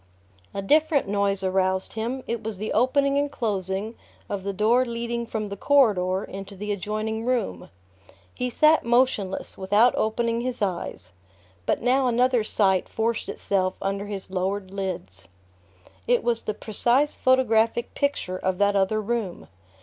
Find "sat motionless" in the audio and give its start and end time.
8.49-9.59